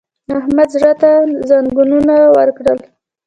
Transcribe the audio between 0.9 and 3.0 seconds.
ته زنګنونه ورکړل!